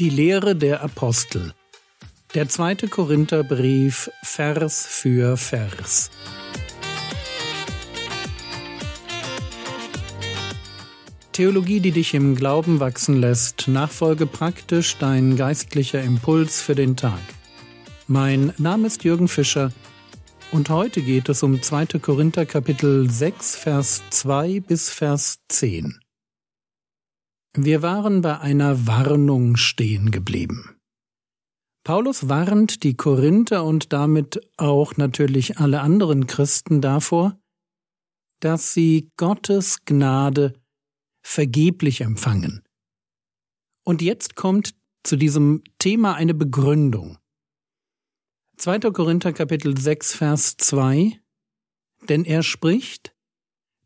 [0.00, 1.52] Die Lehre der Apostel.
[2.34, 6.10] Der zweite Korintherbrief, Vers für Vers.
[11.32, 17.20] Theologie, die dich im Glauben wachsen lässt, nachfolge praktisch dein geistlicher Impuls für den Tag.
[18.06, 19.70] Mein Name ist Jürgen Fischer
[20.50, 21.98] und heute geht es um 2.
[22.00, 26.00] Korinther Kapitel 6, Vers 2 bis Vers 10.
[27.56, 30.76] Wir waren bei einer Warnung stehen geblieben.
[31.82, 37.40] Paulus warnt die Korinther und damit auch natürlich alle anderen Christen davor,
[38.38, 40.52] dass sie Gottes Gnade
[41.22, 42.62] vergeblich empfangen.
[43.84, 47.18] Und jetzt kommt zu diesem Thema eine Begründung.
[48.58, 48.78] 2.
[48.92, 51.20] Korinther Kapitel 6 Vers 2
[52.08, 53.12] Denn er spricht,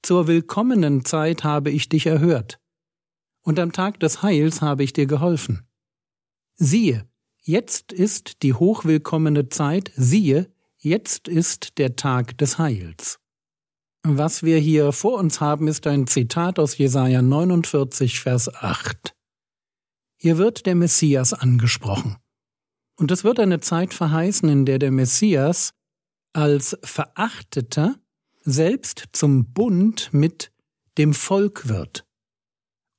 [0.02, 2.58] Zur willkommenen Zeit habe ich dich erhört,
[3.44, 5.68] und am Tag des Heils habe ich dir geholfen.
[6.56, 7.08] Siehe,
[7.42, 13.20] jetzt ist die hochwillkommene Zeit, siehe, jetzt ist der Tag des Heils.
[14.02, 19.14] Was wir hier vor uns haben, ist ein Zitat aus Jesaja 49, Vers 8.
[20.16, 22.16] Hier wird der Messias angesprochen.
[22.96, 25.72] Und es wird eine Zeit verheißen, in der der Messias
[26.32, 27.96] als Verachteter
[28.42, 30.52] selbst zum Bund mit
[30.98, 32.06] dem Volk wird.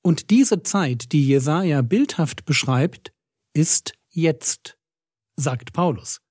[0.05, 3.11] Und diese Zeit, die Jesaja bildhaft beschreibt,
[3.53, 4.77] ist jetzt,
[5.35, 6.21] sagt Paulus.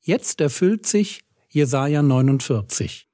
[0.00, 3.08] Jetzt erfüllt sich Jesaja 49.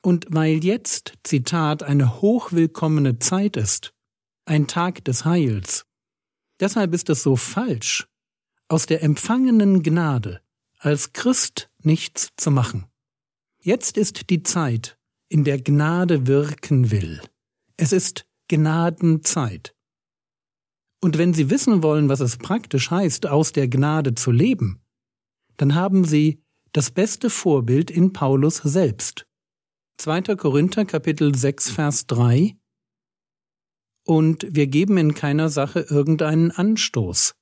[0.00, 3.92] Und weil jetzt, Zitat, eine hochwillkommene Zeit ist,
[4.46, 5.84] ein Tag des Heils,
[6.58, 8.08] deshalb ist es so falsch,
[8.68, 10.40] aus der empfangenen Gnade
[10.78, 12.86] als Christ nichts zu machen.
[13.60, 14.96] Jetzt ist die Zeit,
[15.28, 17.20] in der Gnade wirken will.
[17.76, 19.74] Es ist Gnadenzeit.
[21.00, 24.82] Und wenn Sie wissen wollen, was es praktisch heißt, aus der Gnade zu leben,
[25.56, 26.42] dann haben Sie
[26.72, 29.26] das beste Vorbild in Paulus selbst.
[29.96, 30.36] 2.
[30.36, 32.54] Korinther Kapitel 6 Vers 3
[34.04, 37.34] Und wir geben in keiner Sache irgendeinen Anstoß,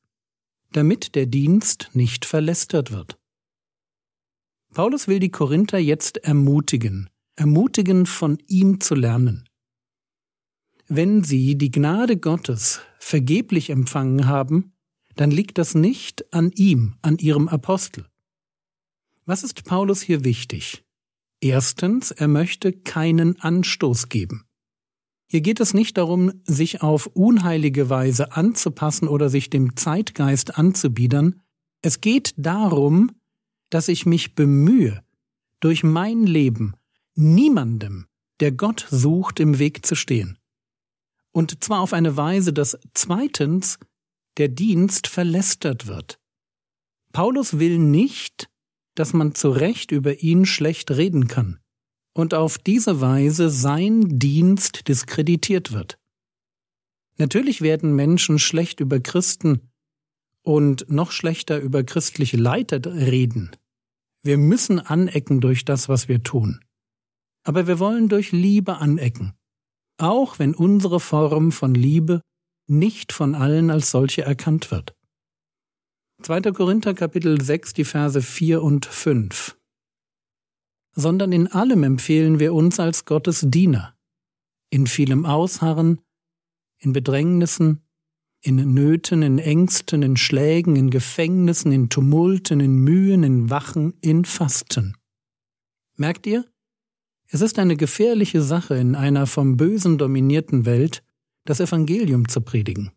[0.70, 3.18] damit der Dienst nicht verlästert wird.
[4.74, 9.49] Paulus will die Korinther jetzt ermutigen, ermutigen, von ihm zu lernen.
[10.92, 14.72] Wenn sie die Gnade Gottes vergeblich empfangen haben,
[15.14, 18.06] dann liegt das nicht an ihm, an ihrem Apostel.
[19.24, 20.84] Was ist Paulus hier wichtig?
[21.40, 24.46] Erstens, er möchte keinen Anstoß geben.
[25.28, 31.40] Hier geht es nicht darum, sich auf unheilige Weise anzupassen oder sich dem Zeitgeist anzubiedern.
[31.82, 33.12] Es geht darum,
[33.70, 35.04] dass ich mich bemühe,
[35.60, 36.74] durch mein Leben
[37.14, 38.06] niemandem,
[38.40, 40.39] der Gott sucht, im Weg zu stehen.
[41.32, 43.78] Und zwar auf eine Weise, dass zweitens
[44.36, 46.18] der Dienst verlästert wird.
[47.12, 48.48] Paulus will nicht,
[48.94, 51.60] dass man zu Recht über ihn schlecht reden kann
[52.14, 55.98] und auf diese Weise sein Dienst diskreditiert wird.
[57.18, 59.70] Natürlich werden Menschen schlecht über Christen
[60.42, 63.50] und noch schlechter über christliche Leiter reden.
[64.22, 66.60] Wir müssen anecken durch das, was wir tun.
[67.42, 69.34] Aber wir wollen durch Liebe anecken,
[70.00, 72.22] auch wenn unsere Form von Liebe
[72.66, 74.94] nicht von allen als solche erkannt wird.
[76.22, 76.52] 2.
[76.52, 79.56] Korinther Kapitel 6, die Verse 4 und 5
[80.94, 83.96] sondern in allem empfehlen wir uns als Gottes Diener,
[84.70, 86.00] in vielem Ausharren,
[86.78, 87.82] in Bedrängnissen,
[88.42, 94.24] in Nöten, in Ängsten, in Schlägen, in Gefängnissen, in Tumulten, in Mühen, in Wachen, in
[94.24, 94.96] Fasten.
[95.96, 96.49] Merkt ihr?
[97.32, 101.04] Es ist eine gefährliche Sache, in einer vom Bösen dominierten Welt
[101.44, 102.90] das Evangelium zu predigen.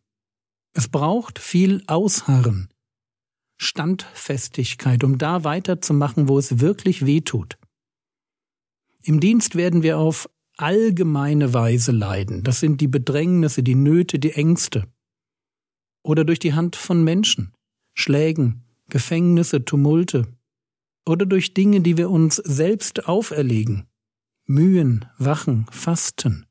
[0.74, 2.70] Es braucht viel Ausharren,
[3.58, 7.60] Standfestigkeit, um da weiterzumachen, wo es wirklich weh tut.
[9.04, 10.28] Im Dienst werden wir auf
[10.58, 12.44] allgemeine Weise leiden.
[12.44, 14.88] Das sind die Bedrängnisse, die Nöte, die Ängste.
[16.02, 17.54] Oder durch die Hand von Menschen,
[17.94, 20.28] Schlägen, Gefängnisse, Tumulte.
[21.06, 23.88] Oder durch Dinge, die wir uns selbst auferlegen.
[24.46, 26.46] Mühen, Wachen, Fasten.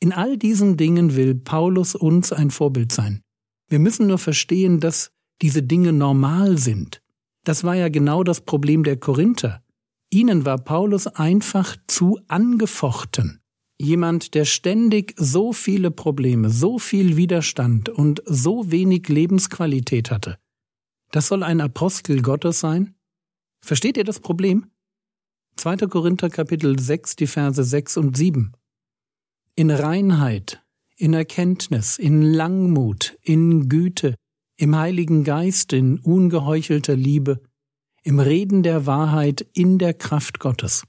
[0.00, 3.22] In all diesen Dingen will Paulus uns ein Vorbild sein.
[3.68, 5.10] Wir müssen nur verstehen, dass
[5.42, 7.02] diese Dinge normal sind.
[7.44, 9.62] Das war ja genau das Problem der Korinther.
[10.10, 13.40] Ihnen war Paulus einfach zu angefochten.
[13.80, 20.38] Jemand, der ständig so viele Probleme, so viel Widerstand und so wenig Lebensqualität hatte.
[21.10, 22.94] Das soll ein Apostel Gottes sein?
[23.60, 24.70] Versteht ihr das Problem?
[25.58, 25.88] 2.
[25.88, 28.52] Korinther Kapitel 6, die Verse 6 und 7.
[29.56, 30.62] In Reinheit,
[30.96, 34.14] in Erkenntnis, in Langmut, in Güte,
[34.56, 37.42] im Heiligen Geist, in ungeheuchelter Liebe,
[38.04, 40.84] im Reden der Wahrheit, in der Kraft Gottes.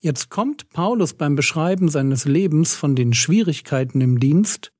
[0.00, 4.70] Jetzt kommt Paulus beim Beschreiben seines Lebens von den Schwierigkeiten im Dienst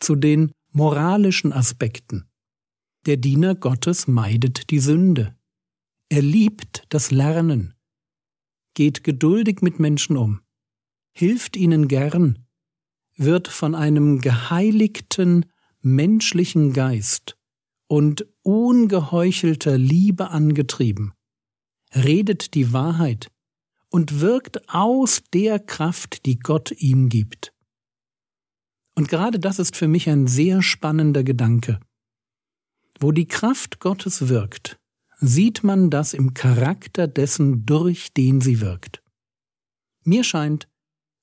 [0.00, 2.28] zu den moralischen Aspekten.
[3.06, 5.36] Der Diener Gottes meidet die Sünde.
[6.08, 7.75] Er liebt das Lernen,
[8.76, 10.40] geht geduldig mit Menschen um,
[11.12, 12.46] hilft ihnen gern,
[13.16, 15.46] wird von einem geheiligten
[15.80, 17.38] menschlichen Geist
[17.88, 21.14] und ungeheuchelter Liebe angetrieben,
[21.94, 23.32] redet die Wahrheit
[23.88, 27.54] und wirkt aus der Kraft, die Gott ihm gibt.
[28.94, 31.80] Und gerade das ist für mich ein sehr spannender Gedanke.
[33.00, 34.78] Wo die Kraft Gottes wirkt,
[35.18, 39.02] sieht man das im Charakter dessen, durch den sie wirkt.
[40.04, 40.68] Mir scheint,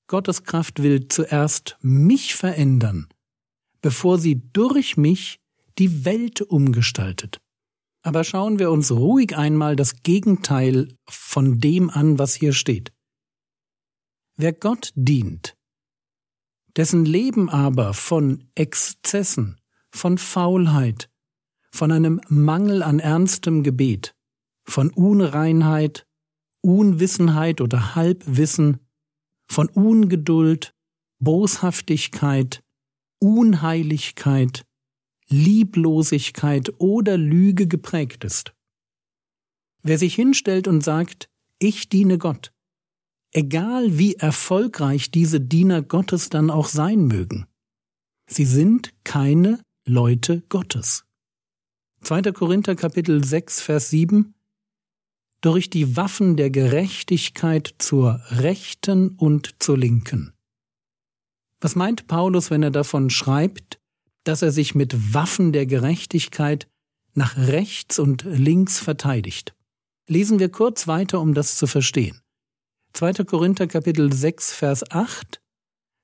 [0.06, 3.08] Gottes Kraft will zuerst mich verändern,
[3.80, 5.40] bevor sie durch mich
[5.78, 7.40] die Welt umgestaltet.
[8.02, 12.92] Aber schauen wir uns ruhig einmal das Gegenteil von dem an, was hier steht.
[14.36, 15.56] Wer Gott dient,
[16.76, 19.60] dessen Leben aber von Exzessen,
[19.90, 21.08] von Faulheit,
[21.74, 24.14] von einem Mangel an ernstem Gebet,
[24.64, 26.06] von Unreinheit,
[26.62, 28.78] Unwissenheit oder Halbwissen,
[29.50, 30.72] von Ungeduld,
[31.18, 32.62] Boshaftigkeit,
[33.20, 34.64] Unheiligkeit,
[35.28, 38.54] Lieblosigkeit oder Lüge geprägt ist.
[39.82, 41.28] Wer sich hinstellt und sagt,
[41.58, 42.52] ich diene Gott,
[43.32, 47.46] egal wie erfolgreich diese Diener Gottes dann auch sein mögen,
[48.30, 51.03] sie sind keine Leute Gottes.
[52.04, 52.32] 2.
[52.32, 54.34] Korinther Kapitel 6, Vers 7
[55.40, 60.34] Durch die Waffen der Gerechtigkeit zur Rechten und zur Linken.
[61.62, 63.80] Was meint Paulus, wenn er davon schreibt,
[64.24, 66.68] dass er sich mit Waffen der Gerechtigkeit
[67.14, 69.54] nach rechts und links verteidigt?
[70.06, 72.20] Lesen wir kurz weiter, um das zu verstehen.
[72.92, 73.24] 2.
[73.24, 75.40] Korinther Kapitel 6, Vers 8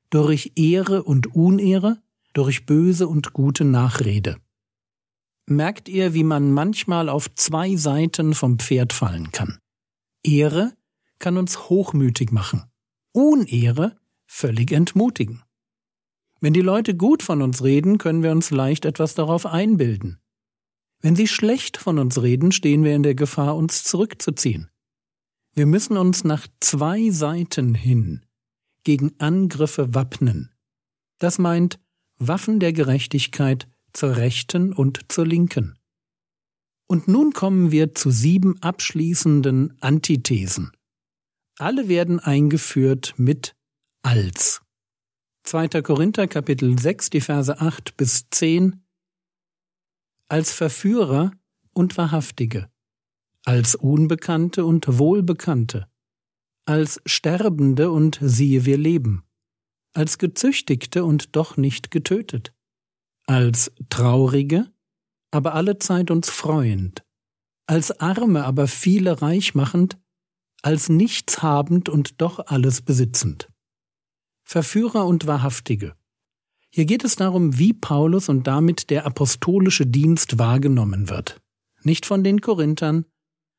[0.08, 2.00] Durch Ehre und Unehre,
[2.32, 4.38] durch böse und gute Nachrede
[5.46, 9.58] merkt ihr, wie man manchmal auf zwei Seiten vom Pferd fallen kann.
[10.22, 10.72] Ehre
[11.18, 12.64] kann uns hochmütig machen,
[13.12, 13.96] Unehre
[14.26, 15.42] völlig entmutigen.
[16.40, 20.20] Wenn die Leute gut von uns reden, können wir uns leicht etwas darauf einbilden.
[21.00, 24.70] Wenn sie schlecht von uns reden, stehen wir in der Gefahr, uns zurückzuziehen.
[25.52, 28.24] Wir müssen uns nach zwei Seiten hin
[28.84, 30.50] gegen Angriffe wappnen.
[31.18, 31.78] Das meint
[32.18, 35.78] Waffen der Gerechtigkeit zur rechten und zur linken.
[36.86, 40.72] Und nun kommen wir zu sieben abschließenden Antithesen.
[41.58, 43.54] Alle werden eingeführt mit
[44.02, 44.62] als.
[45.44, 45.68] 2.
[45.82, 48.82] Korinther Kapitel 6, die Verse 8 bis 10
[50.28, 51.32] als Verführer
[51.72, 52.70] und Wahrhaftige,
[53.44, 55.88] als Unbekannte und Wohlbekannte,
[56.66, 59.24] als Sterbende und siehe wir leben,
[59.92, 62.52] als Gezüchtigte und doch nicht getötet,
[63.30, 64.72] als Traurige,
[65.30, 67.04] aber allezeit uns freuend,
[67.68, 69.96] als Arme, aber viele reich machend,
[70.62, 73.48] als nichtshabend und doch alles besitzend.
[74.42, 75.94] Verführer und Wahrhaftige.
[76.70, 81.40] Hier geht es darum, wie Paulus und damit der apostolische Dienst wahrgenommen wird.
[81.84, 83.04] Nicht von den Korinthern,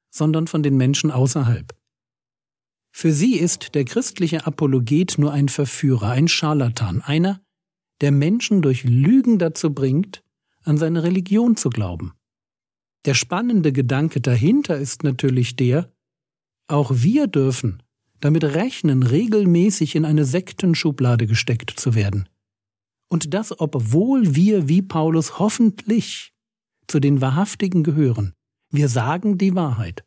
[0.09, 1.73] sondern von den Menschen außerhalb.
[2.91, 7.41] Für sie ist der christliche Apologet nur ein Verführer, ein Scharlatan, einer,
[8.01, 10.23] der Menschen durch Lügen dazu bringt,
[10.63, 12.13] an seine Religion zu glauben.
[13.05, 15.91] Der spannende Gedanke dahinter ist natürlich der,
[16.67, 17.81] auch wir dürfen
[18.21, 22.29] damit rechnen, regelmäßig in eine Sektenschublade gesteckt zu werden.
[23.09, 26.33] Und das, obwohl wir wie Paulus hoffentlich
[26.87, 28.33] zu den Wahrhaftigen gehören.
[28.69, 30.05] Wir sagen die Wahrheit.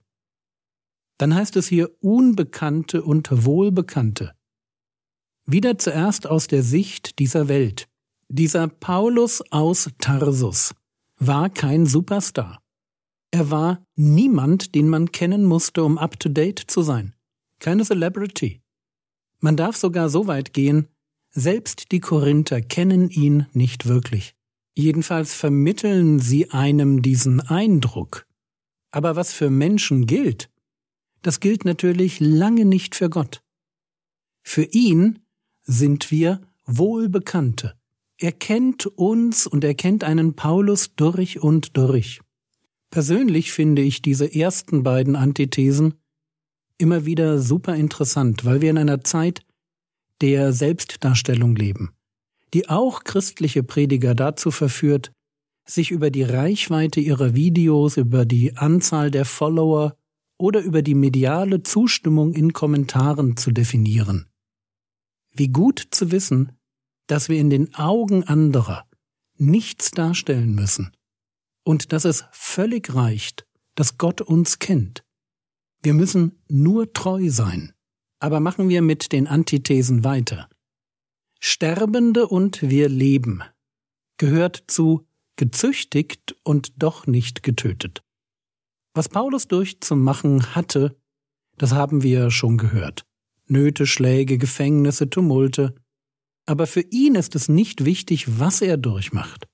[1.19, 4.35] Dann heißt es hier Unbekannte und Wohlbekannte.
[5.47, 7.89] Wieder zuerst aus der Sicht dieser Welt.
[8.29, 10.75] Dieser Paulus aus Tarsus
[11.19, 12.63] war kein Superstar.
[13.31, 17.15] Er war niemand, den man kennen musste, um up-to-date zu sein.
[17.59, 18.63] Keine Celebrity.
[19.41, 20.89] Man darf sogar so weit gehen,
[21.31, 24.35] selbst die Korinther kennen ihn nicht wirklich.
[24.77, 28.27] Jedenfalls vermitteln sie einem diesen Eindruck.
[28.93, 30.51] Aber was für Menschen gilt,
[31.23, 33.43] das gilt natürlich lange nicht für Gott.
[34.43, 35.24] Für ihn
[35.64, 37.75] sind wir Wohlbekannte.
[38.18, 42.21] Er kennt uns und er kennt einen Paulus durch und durch.
[42.90, 45.94] Persönlich finde ich diese ersten beiden Antithesen
[46.78, 49.42] immer wieder super interessant, weil wir in einer Zeit
[50.21, 51.90] der Selbstdarstellung leben.
[52.54, 55.11] die auch christliche Prediger dazu verführt,
[55.66, 59.97] sich über die Reichweite ihrer Videos, über die Anzahl der Follower
[60.38, 64.26] oder über die mediale Zustimmung in Kommentaren zu definieren.
[65.35, 66.53] Wie gut zu wissen,
[67.07, 68.88] dass wir in den Augen anderer
[69.37, 70.93] nichts darstellen müssen
[71.64, 75.05] und dass es völlig reicht, dass Gott uns kennt.
[75.83, 77.73] Wir müssen nur treu sein.
[78.21, 80.49] Aber machen wir mit den Antithesen weiter.
[81.41, 83.43] Sterbende und wir leben
[84.17, 88.03] gehört zu gezüchtigt und doch nicht getötet.
[88.95, 90.97] Was Paulus durchzumachen hatte,
[91.57, 93.05] das haben wir schon gehört.
[93.47, 95.75] Nöte, Schläge, Gefängnisse, Tumulte.
[96.47, 99.49] Aber für ihn ist es nicht wichtig, was er durchmacht,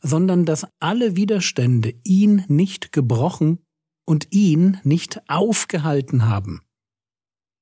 [0.00, 3.58] sondern dass alle Widerstände ihn nicht gebrochen
[4.04, 6.62] und ihn nicht aufgehalten haben.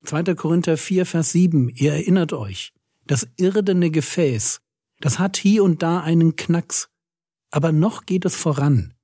[0.05, 0.35] 2.
[0.35, 2.73] Korinther 4, Vers 7, ihr erinnert euch,
[3.07, 4.61] das irdene Gefäß,
[5.01, 6.89] das hat hier und da einen Knacks,
[7.51, 8.95] aber noch geht es voran.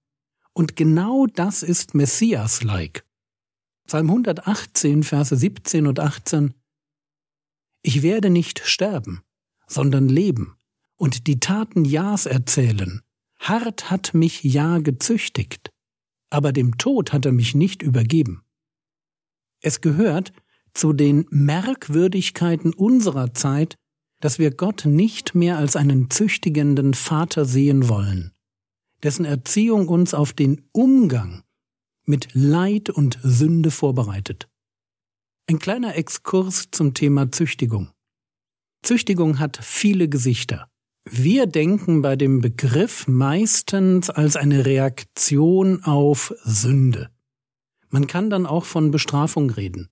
[0.52, 3.04] Und genau das ist Messias-like.
[3.90, 6.54] Psalm 118, Verse 17 und 18.
[7.82, 9.22] Ich werde nicht sterben,
[9.66, 10.54] sondern leben
[10.94, 13.02] und die Taten Ja's erzählen.
[13.40, 15.72] Hart hat mich Ja gezüchtigt,
[16.30, 18.44] aber dem Tod hat er mich nicht übergeben.
[19.60, 20.32] Es gehört
[20.72, 23.74] zu den Merkwürdigkeiten unserer Zeit,
[24.20, 28.30] dass wir Gott nicht mehr als einen züchtigenden Vater sehen wollen
[29.02, 31.42] dessen Erziehung uns auf den Umgang
[32.10, 34.48] mit Leid und Sünde vorbereitet.
[35.48, 37.90] Ein kleiner Exkurs zum Thema Züchtigung.
[38.82, 40.68] Züchtigung hat viele Gesichter.
[41.08, 47.10] Wir denken bei dem Begriff meistens als eine Reaktion auf Sünde.
[47.88, 49.88] Man kann dann auch von Bestrafung reden.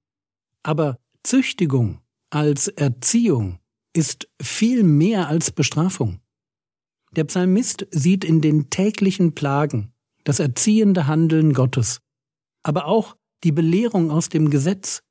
[0.63, 3.59] Aber Züchtigung als Erziehung
[3.95, 6.21] ist viel mehr als Bestrafung.
[7.13, 9.93] Der Psalmist sieht in den täglichen Plagen
[10.25, 12.01] das erziehende Handeln Gottes,
[12.69, 15.03] aber auch die Belehrung aus dem Gesetz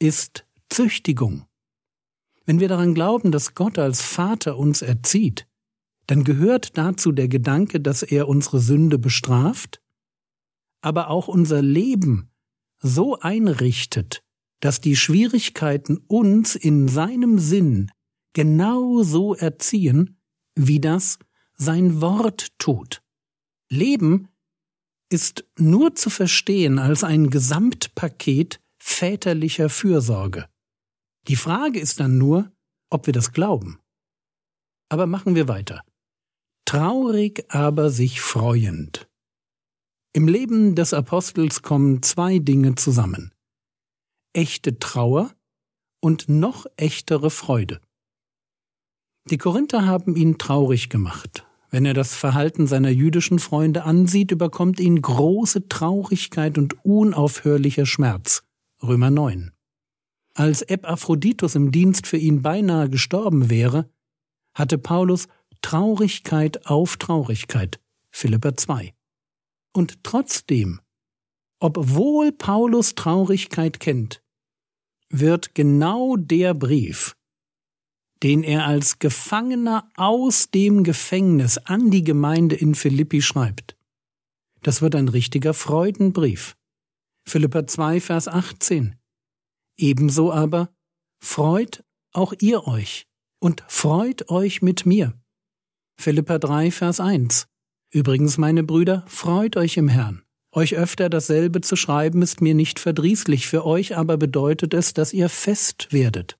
[0.00, 1.46] ist Züchtigung.
[2.44, 5.46] Wenn wir daran glauben, dass Gott als Vater uns erzieht,
[6.08, 9.80] dann gehört dazu der Gedanke, dass er unsere Sünde bestraft,
[10.80, 12.32] aber auch unser Leben
[12.80, 14.24] so einrichtet,
[14.58, 17.92] dass die Schwierigkeiten uns in seinem Sinn
[18.32, 20.18] genau so erziehen,
[20.56, 21.20] wie das
[21.54, 23.04] sein Wort tut.
[23.68, 24.30] Leben
[25.14, 30.48] ist nur zu verstehen als ein Gesamtpaket väterlicher Fürsorge.
[31.28, 32.50] Die Frage ist dann nur,
[32.90, 33.78] ob wir das glauben.
[34.90, 35.84] Aber machen wir weiter.
[36.66, 39.06] Traurig aber sich freuend.
[40.12, 43.32] Im Leben des Apostels kommen zwei Dinge zusammen.
[44.32, 45.32] Echte Trauer
[46.00, 47.80] und noch echtere Freude.
[49.30, 51.46] Die Korinther haben ihn traurig gemacht.
[51.74, 58.44] Wenn er das Verhalten seiner jüdischen Freunde ansieht, überkommt ihn große Traurigkeit und unaufhörlicher Schmerz.
[58.80, 59.50] Römer 9.
[60.34, 63.90] Als Epaphroditus im Dienst für ihn beinahe gestorben wäre,
[64.54, 65.26] hatte Paulus
[65.62, 67.80] Traurigkeit auf Traurigkeit.
[68.12, 68.94] Philipper 2.
[69.72, 70.80] Und trotzdem,
[71.58, 74.22] obwohl Paulus Traurigkeit kennt,
[75.10, 77.16] wird genau der Brief,
[78.22, 83.76] den er als Gefangener aus dem Gefängnis an die Gemeinde in Philippi schreibt.
[84.62, 86.56] Das wird ein richtiger Freudenbrief.
[87.26, 88.96] Philippa 2, Vers 18.
[89.76, 90.70] Ebenso aber
[91.20, 93.06] freut auch ihr euch
[93.40, 95.12] und freut euch mit mir.
[96.00, 97.46] Philippa 3, Vers 1.
[97.92, 100.22] Übrigens, meine Brüder, freut euch im Herrn.
[100.52, 105.12] Euch öfter dasselbe zu schreiben ist mir nicht verdrießlich, für euch aber bedeutet es, dass
[105.12, 106.38] ihr fest werdet.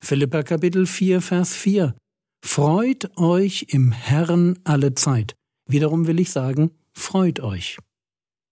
[0.00, 1.94] Philippa Kapitel 4, Vers 4.
[2.44, 5.34] Freut euch im Herrn alle Zeit.
[5.66, 7.78] Wiederum will ich sagen, freut euch.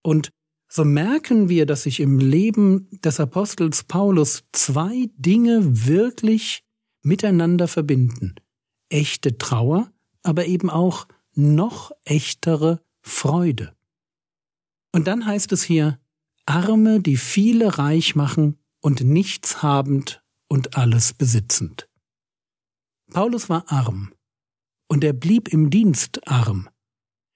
[0.03, 0.29] Und
[0.69, 6.63] so merken wir, dass sich im Leben des Apostels Paulus zwei Dinge wirklich
[7.01, 8.35] miteinander verbinden.
[8.89, 9.91] Echte Trauer,
[10.23, 13.73] aber eben auch noch echtere Freude.
[14.91, 15.99] Und dann heißt es hier,
[16.45, 21.89] Arme, die viele reich machen und nichts habend und alles besitzend.
[23.11, 24.13] Paulus war arm,
[24.89, 26.69] und er blieb im Dienst arm.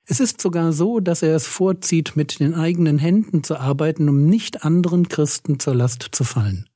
[0.06, 4.26] Es ist sogar so, dass er es vorzieht, mit den eigenen Händen zu arbeiten, um
[4.26, 6.70] nicht anderen Christen zur Last zu fallen,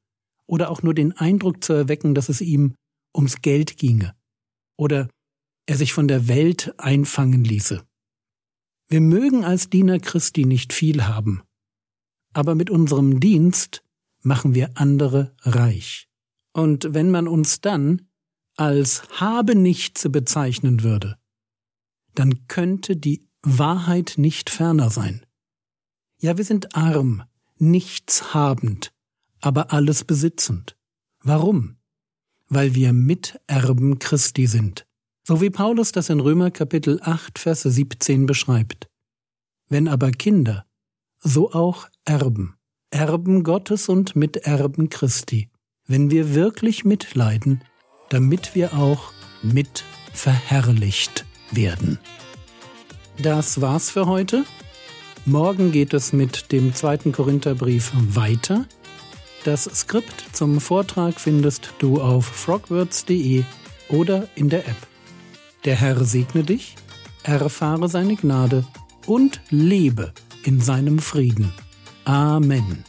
[0.47, 2.75] oder auch nur den Eindruck zu erwecken, dass es ihm
[3.15, 4.15] ums Geld ginge,
[4.77, 5.09] oder
[5.65, 7.83] er sich von der Welt einfangen ließe.
[8.87, 11.41] Wir mögen als Diener Christi nicht viel haben,
[12.33, 13.83] aber mit unserem Dienst
[14.21, 16.07] machen wir andere reich.
[16.55, 18.07] Und wenn man uns dann
[18.55, 21.17] als habe nichts bezeichnen würde,
[22.13, 25.25] dann könnte die Wahrheit nicht ferner sein.
[26.21, 27.23] Ja, wir sind arm,
[27.57, 28.93] nichts habend,
[29.41, 30.77] aber alles besitzend.
[31.21, 31.75] Warum?
[32.47, 34.87] Weil wir Miterben Christi sind.
[35.27, 38.87] So wie Paulus das in Römer Kapitel 8, Vers 17 beschreibt.
[39.67, 40.65] Wenn aber Kinder,
[41.19, 42.55] so auch Erben,
[42.91, 45.49] Erben Gottes und Miterben Christi,
[45.87, 47.63] wenn wir wirklich mitleiden,
[48.09, 49.11] damit wir auch
[49.41, 51.99] mit verherrlicht werden.
[53.21, 54.45] Das war's für heute.
[55.25, 58.65] Morgen geht es mit dem zweiten Korintherbrief weiter.
[59.43, 63.43] Das Skript zum Vortrag findest du auf frogwords.de
[63.89, 64.87] oder in der App.
[65.65, 66.75] Der Herr segne dich,
[67.23, 68.65] erfahre seine Gnade
[69.05, 70.13] und lebe
[70.43, 71.51] in seinem Frieden.
[72.05, 72.83] Amen.